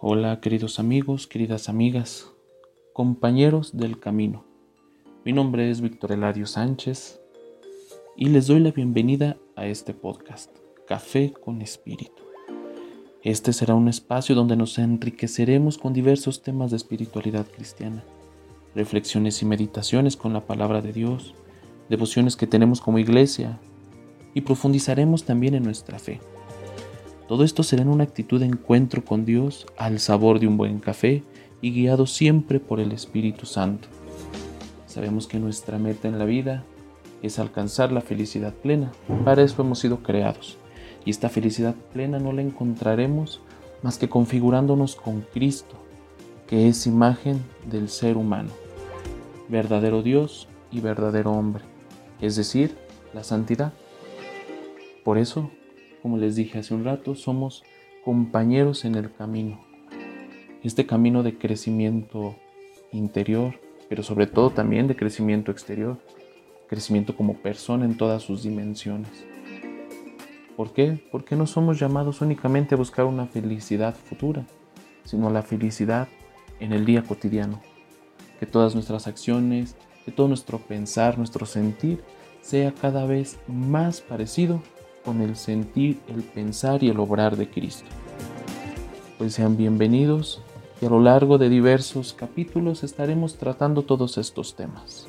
[0.00, 2.28] Hola queridos amigos, queridas amigas,
[2.92, 4.44] compañeros del camino.
[5.24, 7.20] Mi nombre es Víctor Eladio Sánchez
[8.16, 10.56] y les doy la bienvenida a este podcast,
[10.86, 12.22] Café con Espíritu.
[13.24, 18.04] Este será un espacio donde nos enriqueceremos con diversos temas de espiritualidad cristiana,
[18.76, 21.34] reflexiones y meditaciones con la palabra de Dios,
[21.88, 23.58] devociones que tenemos como iglesia
[24.32, 26.20] y profundizaremos también en nuestra fe.
[27.28, 30.78] Todo esto será en una actitud de encuentro con Dios al sabor de un buen
[30.78, 31.22] café
[31.60, 33.88] y guiado siempre por el Espíritu Santo.
[34.86, 36.64] Sabemos que nuestra meta en la vida
[37.22, 38.92] es alcanzar la felicidad plena.
[39.26, 40.56] Para eso hemos sido creados.
[41.04, 43.42] Y esta felicidad plena no la encontraremos
[43.82, 45.76] más que configurándonos con Cristo,
[46.46, 48.50] que es imagen del ser humano,
[49.48, 51.62] verdadero Dios y verdadero hombre,
[52.20, 52.76] es decir,
[53.12, 53.72] la santidad.
[55.04, 55.50] Por eso
[56.02, 57.62] como les dije hace un rato, somos
[58.04, 59.60] compañeros en el camino.
[60.62, 62.36] Este camino de crecimiento
[62.92, 63.54] interior,
[63.88, 65.98] pero sobre todo también de crecimiento exterior,
[66.68, 69.10] crecimiento como persona en todas sus dimensiones.
[70.56, 71.00] ¿Por qué?
[71.12, 74.44] Porque no somos llamados únicamente a buscar una felicidad futura,
[75.04, 76.08] sino la felicidad
[76.60, 77.60] en el día cotidiano.
[78.40, 82.02] Que todas nuestras acciones, que todo nuestro pensar, nuestro sentir,
[82.40, 84.62] sea cada vez más parecido
[85.08, 87.88] con el sentir, el pensar y el obrar de Cristo.
[89.16, 90.42] Pues sean bienvenidos
[90.82, 95.08] y a lo largo de diversos capítulos estaremos tratando todos estos temas.